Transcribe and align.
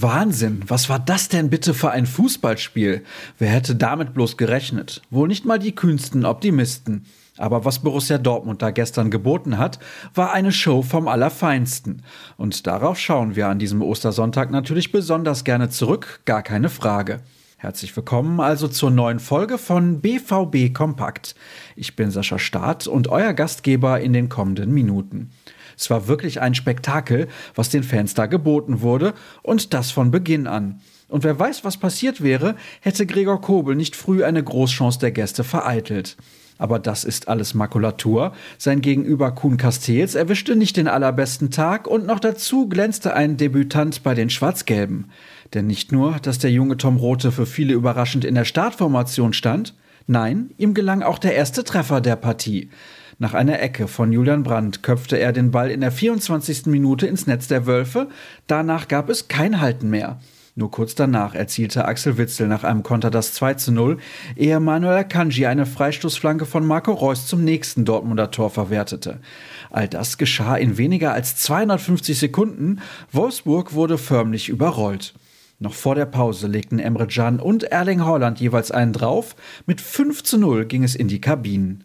Wahnsinn, 0.00 0.62
was 0.66 0.88
war 0.88 0.98
das 0.98 1.28
denn 1.28 1.50
bitte 1.50 1.74
für 1.74 1.90
ein 1.90 2.06
Fußballspiel? 2.06 3.04
Wer 3.38 3.48
hätte 3.48 3.74
damit 3.74 4.14
bloß 4.14 4.36
gerechnet? 4.36 5.02
Wohl 5.10 5.28
nicht 5.28 5.44
mal 5.44 5.58
die 5.58 5.74
kühnsten 5.74 6.24
Optimisten. 6.24 7.06
Aber 7.36 7.64
was 7.64 7.78
Borussia 7.80 8.18
Dortmund 8.18 8.62
da 8.62 8.70
gestern 8.70 9.10
geboten 9.10 9.58
hat, 9.58 9.78
war 10.14 10.32
eine 10.32 10.52
Show 10.52 10.82
vom 10.82 11.08
Allerfeinsten. 11.08 12.02
Und 12.36 12.66
darauf 12.66 12.98
schauen 12.98 13.36
wir 13.36 13.48
an 13.48 13.58
diesem 13.58 13.80
Ostersonntag 13.82 14.50
natürlich 14.50 14.92
besonders 14.92 15.44
gerne 15.44 15.70
zurück, 15.70 16.20
gar 16.24 16.42
keine 16.42 16.68
Frage. 16.68 17.20
Herzlich 17.60 17.96
willkommen 17.96 18.38
also 18.38 18.68
zur 18.68 18.92
neuen 18.92 19.18
Folge 19.18 19.58
von 19.58 20.00
BVB 20.00 20.72
Kompakt. 20.72 21.34
Ich 21.74 21.96
bin 21.96 22.12
Sascha 22.12 22.38
Staat 22.38 22.86
und 22.86 23.08
euer 23.08 23.32
Gastgeber 23.32 24.00
in 24.00 24.12
den 24.12 24.28
kommenden 24.28 24.70
Minuten. 24.70 25.30
Es 25.76 25.90
war 25.90 26.06
wirklich 26.06 26.40
ein 26.40 26.54
Spektakel, 26.54 27.26
was 27.56 27.68
den 27.68 27.82
Fans 27.82 28.14
da 28.14 28.26
geboten 28.26 28.80
wurde, 28.80 29.12
und 29.42 29.74
das 29.74 29.90
von 29.90 30.12
Beginn 30.12 30.46
an. 30.46 30.80
Und 31.08 31.24
wer 31.24 31.36
weiß, 31.36 31.64
was 31.64 31.78
passiert 31.78 32.22
wäre, 32.22 32.54
hätte 32.80 33.06
Gregor 33.06 33.40
Kobel 33.40 33.74
nicht 33.74 33.96
früh 33.96 34.22
eine 34.22 34.44
Großchance 34.44 35.00
der 35.00 35.10
Gäste 35.10 35.42
vereitelt. 35.42 36.16
Aber 36.58 36.78
das 36.80 37.04
ist 37.04 37.28
alles 37.28 37.54
Makulatur. 37.54 38.32
Sein 38.58 38.80
Gegenüber 38.80 39.30
Kuhn 39.32 39.56
Castells 39.56 40.16
erwischte 40.16 40.56
nicht 40.56 40.76
den 40.76 40.88
allerbesten 40.88 41.50
Tag 41.50 41.86
und 41.86 42.04
noch 42.04 42.18
dazu 42.18 42.68
glänzte 42.68 43.14
ein 43.14 43.36
Debütant 43.36 44.02
bei 44.02 44.14
den 44.14 44.28
Schwarz-Gelben. 44.28 45.10
Denn 45.54 45.66
nicht 45.66 45.92
nur, 45.92 46.16
dass 46.20 46.38
der 46.38 46.50
junge 46.50 46.76
Tom 46.76 46.96
Rote 46.96 47.32
für 47.32 47.46
viele 47.46 47.74
überraschend 47.74 48.24
in 48.24 48.34
der 48.34 48.44
Startformation 48.44 49.32
stand, 49.32 49.74
nein, 50.06 50.50
ihm 50.58 50.74
gelang 50.74 51.02
auch 51.02 51.18
der 51.18 51.34
erste 51.34 51.64
Treffer 51.64 52.00
der 52.00 52.16
Partie. 52.16 52.70
Nach 53.20 53.34
einer 53.34 53.60
Ecke 53.60 53.88
von 53.88 54.12
Julian 54.12 54.44
Brandt 54.44 54.82
köpfte 54.82 55.18
er 55.18 55.32
den 55.32 55.50
Ball 55.50 55.70
in 55.70 55.80
der 55.80 55.90
24. 55.90 56.66
Minute 56.66 57.06
ins 57.06 57.26
Netz 57.26 57.48
der 57.48 57.66
Wölfe. 57.66 58.08
Danach 58.46 58.86
gab 58.86 59.08
es 59.08 59.26
kein 59.26 59.60
Halten 59.60 59.90
mehr. 59.90 60.20
Nur 60.54 60.70
kurz 60.70 60.94
danach 60.96 61.34
erzielte 61.34 61.84
Axel 61.84 62.18
Witzel 62.18 62.48
nach 62.48 62.64
einem 62.64 62.82
Konter 62.82 63.10
das 63.10 63.32
2 63.34 63.54
zu 63.54 63.70
0, 63.70 63.98
ehe 64.34 64.58
Manuel 64.58 64.98
Akanji 64.98 65.46
eine 65.46 65.66
Freistoßflanke 65.66 66.46
von 66.46 66.66
Marco 66.66 66.92
Reus 66.92 67.26
zum 67.26 67.44
nächsten 67.44 67.84
Dortmunder 67.84 68.32
Tor 68.32 68.50
verwertete. 68.50 69.20
All 69.70 69.86
das 69.86 70.18
geschah 70.18 70.56
in 70.56 70.76
weniger 70.76 71.12
als 71.12 71.36
250 71.36 72.18
Sekunden. 72.18 72.80
Wolfsburg 73.12 73.72
wurde 73.72 73.98
förmlich 73.98 74.48
überrollt. 74.48 75.14
Noch 75.60 75.74
vor 75.74 75.96
der 75.96 76.06
Pause 76.06 76.46
legten 76.46 76.78
Emre 76.78 77.08
Can 77.08 77.40
und 77.40 77.64
Erling 77.64 78.04
Haaland 78.04 78.38
jeweils 78.38 78.70
einen 78.70 78.92
drauf. 78.92 79.34
Mit 79.66 79.80
5 79.80 80.22
zu 80.22 80.38
0 80.38 80.66
ging 80.66 80.84
es 80.84 80.94
in 80.94 81.08
die 81.08 81.20
Kabinen. 81.20 81.82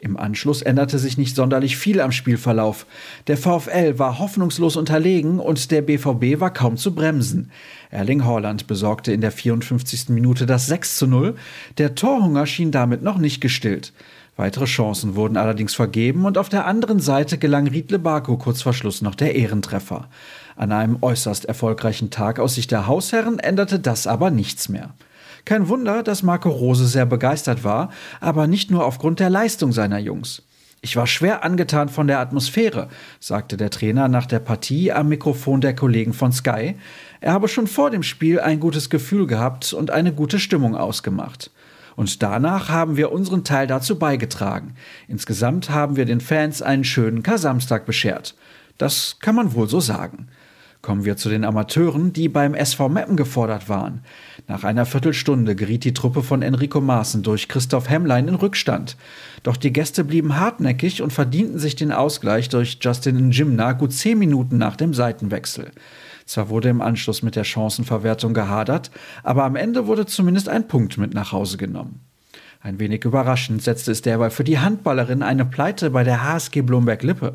Im 0.00 0.18
Anschluss 0.18 0.60
änderte 0.60 0.98
sich 0.98 1.16
nicht 1.16 1.34
sonderlich 1.34 1.78
viel 1.78 2.02
am 2.02 2.12
Spielverlauf. 2.12 2.84
Der 3.26 3.38
VfL 3.38 3.98
war 3.98 4.18
hoffnungslos 4.18 4.76
unterlegen 4.76 5.38
und 5.40 5.70
der 5.70 5.80
BVB 5.80 6.38
war 6.38 6.52
kaum 6.52 6.76
zu 6.76 6.94
bremsen. 6.94 7.50
Erling 7.90 8.26
Haaland 8.26 8.66
besorgte 8.66 9.14
in 9.14 9.22
der 9.22 9.32
54. 9.32 10.10
Minute 10.10 10.44
das 10.44 10.66
6 10.66 10.98
zu 10.98 11.06
0. 11.06 11.36
Der 11.78 11.94
Torhunger 11.94 12.44
schien 12.44 12.72
damit 12.72 13.02
noch 13.02 13.16
nicht 13.16 13.40
gestillt. 13.40 13.94
Weitere 14.36 14.64
Chancen 14.64 15.14
wurden 15.14 15.36
allerdings 15.36 15.74
vergeben 15.74 16.24
und 16.24 16.38
auf 16.38 16.48
der 16.48 16.66
anderen 16.66 16.98
Seite 16.98 17.38
gelang 17.38 17.68
Riedle 17.68 18.00
Baku 18.00 18.36
kurz 18.36 18.62
vor 18.62 18.74
Schluss 18.74 19.00
noch 19.00 19.14
der 19.14 19.36
Ehrentreffer. 19.36 20.08
An 20.56 20.72
einem 20.72 20.98
äußerst 21.00 21.44
erfolgreichen 21.44 22.10
Tag 22.10 22.40
aus 22.40 22.56
Sicht 22.56 22.72
der 22.72 22.88
Hausherren 22.88 23.38
änderte 23.38 23.78
das 23.78 24.06
aber 24.08 24.30
nichts 24.30 24.68
mehr. 24.68 24.90
Kein 25.44 25.68
Wunder, 25.68 26.02
dass 26.02 26.22
Marco 26.22 26.48
Rose 26.48 26.86
sehr 26.86 27.06
begeistert 27.06 27.64
war, 27.64 27.90
aber 28.20 28.46
nicht 28.46 28.70
nur 28.70 28.84
aufgrund 28.86 29.20
der 29.20 29.30
Leistung 29.30 29.72
seiner 29.72 29.98
Jungs. 29.98 30.42
Ich 30.80 30.96
war 30.96 31.06
schwer 31.06 31.44
angetan 31.44 31.88
von 31.88 32.08
der 32.08 32.18
Atmosphäre, 32.18 32.88
sagte 33.20 33.56
der 33.56 33.70
Trainer 33.70 34.08
nach 34.08 34.26
der 34.26 34.38
Partie 34.38 34.92
am 34.92 35.08
Mikrofon 35.08 35.60
der 35.60 35.74
Kollegen 35.74 36.12
von 36.12 36.32
Sky. 36.32 36.74
Er 37.20 37.32
habe 37.32 37.48
schon 37.48 37.66
vor 37.66 37.90
dem 37.90 38.02
Spiel 38.02 38.40
ein 38.40 38.60
gutes 38.60 38.90
Gefühl 38.90 39.26
gehabt 39.26 39.72
und 39.72 39.90
eine 39.90 40.12
gute 40.12 40.38
Stimmung 40.38 40.76
ausgemacht. 40.76 41.50
Und 41.96 42.22
danach 42.22 42.68
haben 42.68 42.96
wir 42.96 43.12
unseren 43.12 43.44
Teil 43.44 43.66
dazu 43.66 43.98
beigetragen. 43.98 44.74
Insgesamt 45.08 45.70
haben 45.70 45.96
wir 45.96 46.04
den 46.04 46.20
Fans 46.20 46.62
einen 46.62 46.84
schönen 46.84 47.22
Kasamstag 47.22 47.86
beschert. 47.86 48.34
Das 48.78 49.18
kann 49.20 49.36
man 49.36 49.54
wohl 49.54 49.68
so 49.68 49.80
sagen. 49.80 50.28
Kommen 50.84 51.06
wir 51.06 51.16
zu 51.16 51.30
den 51.30 51.46
Amateuren, 51.46 52.12
die 52.12 52.28
beim 52.28 52.52
SV 52.52 52.90
Meppen 52.90 53.16
gefordert 53.16 53.70
waren. 53.70 54.02
Nach 54.48 54.64
einer 54.64 54.84
Viertelstunde 54.84 55.56
geriet 55.56 55.82
die 55.84 55.94
Truppe 55.94 56.22
von 56.22 56.42
Enrico 56.42 56.78
Maaßen 56.78 57.22
durch 57.22 57.48
Christoph 57.48 57.88
Hemmlein 57.88 58.28
in 58.28 58.34
Rückstand. 58.34 58.98
Doch 59.44 59.56
die 59.56 59.72
Gäste 59.72 60.04
blieben 60.04 60.38
hartnäckig 60.38 61.00
und 61.00 61.10
verdienten 61.10 61.58
sich 61.58 61.74
den 61.74 61.90
Ausgleich 61.90 62.50
durch 62.50 62.76
Justin 62.82 63.28
Njimna 63.28 63.72
gut 63.72 63.94
zehn 63.94 64.18
Minuten 64.18 64.58
nach 64.58 64.76
dem 64.76 64.92
Seitenwechsel. 64.92 65.70
Zwar 66.26 66.50
wurde 66.50 66.68
im 66.68 66.82
Anschluss 66.82 67.22
mit 67.22 67.34
der 67.34 67.44
Chancenverwertung 67.44 68.34
gehadert, 68.34 68.90
aber 69.22 69.44
am 69.44 69.56
Ende 69.56 69.86
wurde 69.86 70.04
zumindest 70.04 70.50
ein 70.50 70.68
Punkt 70.68 70.98
mit 70.98 71.14
nach 71.14 71.32
Hause 71.32 71.56
genommen. 71.56 72.00
Ein 72.64 72.80
wenig 72.80 73.04
überraschend 73.04 73.62
setzte 73.62 73.92
es 73.92 74.00
derweil 74.00 74.30
für 74.30 74.42
die 74.42 74.58
Handballerin 74.58 75.22
eine 75.22 75.44
Pleite 75.44 75.90
bei 75.90 76.02
der 76.02 76.24
HSG 76.24 76.62
Blomberg-Lippe. 76.62 77.34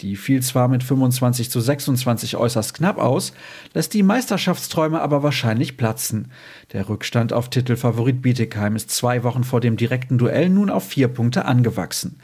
Die 0.00 0.16
fiel 0.16 0.42
zwar 0.42 0.66
mit 0.68 0.82
25 0.82 1.50
zu 1.50 1.60
26 1.60 2.38
äußerst 2.38 2.72
knapp 2.72 2.96
aus, 2.96 3.34
lässt 3.74 3.92
die 3.92 4.02
Meisterschaftsträume 4.02 5.02
aber 5.02 5.22
wahrscheinlich 5.22 5.76
platzen. 5.76 6.30
Der 6.72 6.88
Rückstand 6.88 7.34
auf 7.34 7.50
Titelfavorit 7.50 8.22
Bietigheim 8.22 8.74
ist 8.74 8.90
zwei 8.90 9.24
Wochen 9.24 9.44
vor 9.44 9.60
dem 9.60 9.76
direkten 9.76 10.16
Duell 10.16 10.48
nun 10.48 10.70
auf 10.70 10.88
vier 10.88 11.08
Punkte 11.08 11.44
angewachsen. 11.44 12.16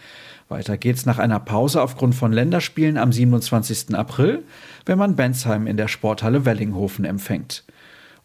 Weiter 0.49 0.79
geht's 0.79 1.05
nach 1.05 1.19
einer 1.19 1.41
Pause 1.41 1.83
aufgrund 1.83 2.15
von 2.15 2.33
Länderspielen 2.33 2.97
am 2.97 3.13
27. 3.13 3.95
April, 3.95 4.43
wenn 4.87 4.97
man 4.97 5.17
Bensheim 5.17 5.67
in 5.67 5.77
der 5.77 5.89
Sporthalle 5.89 6.47
Wellinghofen 6.47 7.05
empfängt. 7.05 7.65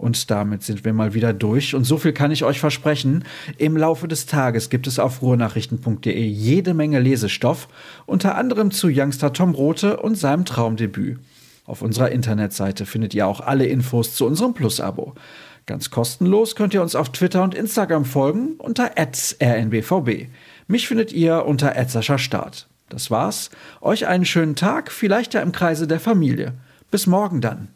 Und 0.04 0.30
damit 0.30 0.64
sind 0.64 0.84
wir 0.84 0.92
mal 0.92 1.14
wieder 1.14 1.32
durch. 1.32 1.76
Und 1.76 1.86
so 1.86 1.98
viel 1.98 2.12
kann 2.12 2.30
ich 2.30 2.44
euch 2.44 2.60
versprechen. 2.60 3.24
Im 3.58 3.78
Laufe 3.78 4.06
des 4.10 4.26
Tages 4.26 4.70
gibt 4.70 4.86
es 4.86 5.00
auf 5.00 5.22
ruhrnachrichten.de 5.22 6.28
jede 6.28 6.74
Menge 6.74 7.00
Lesestoff, 7.00 7.70
unter 8.06 8.36
anderem 8.36 8.72
zu 8.72 8.90
Youngster 8.92 9.32
Tom 9.32 9.56
Rote 9.56 9.96
und 9.96 10.16
seinem 10.16 10.44
Traumdebüt. 10.44 11.20
Auf 11.66 11.82
unserer 11.82 12.12
Internetseite 12.12 12.86
findet 12.86 13.14
ihr 13.14 13.26
auch 13.26 13.40
alle 13.40 13.66
Infos 13.66 14.14
zu 14.14 14.26
unserem 14.26 14.54
Plus-Abo. 14.54 15.16
Ganz 15.68 15.90
kostenlos 15.90 16.58
könnt 16.58 16.74
ihr 16.74 16.82
uns 16.82 16.96
auf 16.96 17.14
Twitter 17.14 17.42
und 17.42 17.56
Instagram 17.56 18.04
folgen 18.04 18.56
unter 18.58 18.92
rnbvb. 18.98 20.28
Mich 20.68 20.90
findet 20.90 21.14
ihr 21.14 21.46
unter 21.46 21.74
Start. 22.18 22.68
Das 22.90 23.10
war's. 23.10 23.52
Euch 23.80 24.06
einen 24.06 24.26
schönen 24.26 24.58
Tag, 24.58 24.92
vielleicht 24.92 25.34
ja 25.34 25.40
im 25.40 25.54
Kreise 25.54 25.88
der 25.88 26.02
Familie. 26.02 26.52
Bis 26.92 27.08
morgen 27.08 27.40
dann. 27.40 27.70